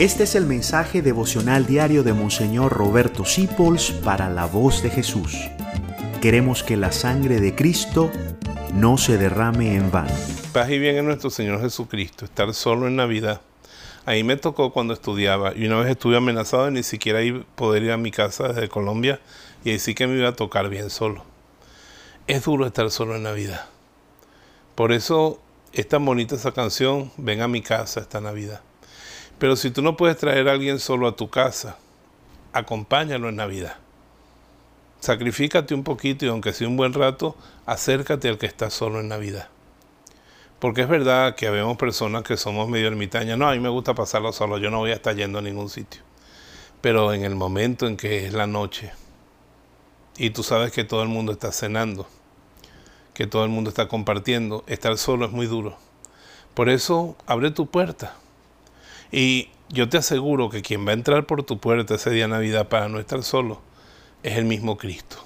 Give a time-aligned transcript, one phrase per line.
[0.00, 5.36] Este es el mensaje devocional diario de Monseñor Roberto Sipols para la voz de Jesús.
[6.22, 8.10] Queremos que la sangre de Cristo
[8.72, 10.14] no se derrame en vano.
[10.54, 13.42] Paz y bien en nuestro Señor Jesucristo, estar solo en Navidad.
[14.06, 17.20] Ahí me tocó cuando estudiaba y una vez estuve amenazado de ni siquiera
[17.54, 19.20] poder ir a mi casa desde Colombia
[19.64, 21.26] y ahí sí que me iba a tocar bien solo.
[22.26, 23.66] Es duro estar solo en Navidad.
[24.76, 25.42] Por eso
[25.74, 28.62] es tan bonita esa canción, ven a mi casa esta Navidad.
[29.40, 31.78] Pero si tú no puedes traer a alguien solo a tu casa,
[32.52, 33.78] acompáñalo en Navidad.
[35.00, 39.08] Sacrifícate un poquito y aunque sea un buen rato, acércate al que está solo en
[39.08, 39.48] Navidad.
[40.58, 43.38] Porque es verdad que habemos personas que somos medio ermitañas.
[43.38, 45.70] No, a mí me gusta pasarlo solo, yo no voy a estar yendo a ningún
[45.70, 46.02] sitio.
[46.82, 48.92] Pero en el momento en que es la noche
[50.18, 52.06] y tú sabes que todo el mundo está cenando,
[53.14, 55.78] que todo el mundo está compartiendo, estar solo es muy duro.
[56.52, 58.16] Por eso abre tu puerta
[59.12, 62.28] y yo te aseguro que quien va a entrar por tu puerta ese día de
[62.28, 63.60] Navidad para no estar solo
[64.22, 65.16] es el mismo Cristo.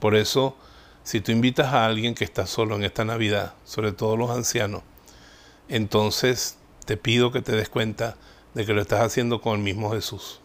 [0.00, 0.56] Por eso,
[1.04, 4.82] si tú invitas a alguien que está solo en esta Navidad, sobre todo los ancianos,
[5.68, 6.56] entonces
[6.86, 8.16] te pido que te des cuenta
[8.54, 10.40] de que lo estás haciendo con el mismo Jesús.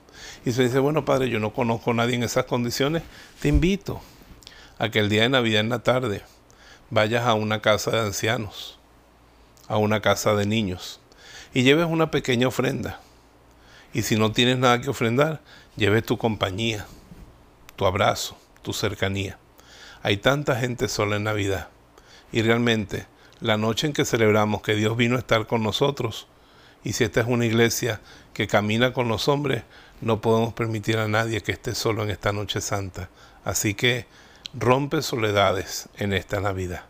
[0.45, 3.03] Y se dice, bueno, Padre, yo no conozco a nadie en esas condiciones,
[3.41, 4.01] te invito
[4.77, 6.21] a que el día de Navidad en la tarde
[6.89, 8.77] vayas a una casa de ancianos,
[9.67, 10.99] a una casa de niños,
[11.53, 12.99] y lleves una pequeña ofrenda.
[13.93, 15.41] Y si no tienes nada que ofrendar,
[15.77, 16.85] lleves tu compañía,
[17.75, 19.37] tu abrazo, tu cercanía.
[20.03, 21.69] Hay tanta gente sola en Navidad.
[22.31, 23.07] Y realmente,
[23.39, 26.27] la noche en que celebramos que Dios vino a estar con nosotros,
[26.83, 28.01] y si esta es una iglesia
[28.33, 29.63] que camina con los hombres,
[30.01, 33.09] no podemos permitir a nadie que esté solo en esta noche santa.
[33.43, 34.05] Así que
[34.53, 36.83] rompe soledades en esta Navidad.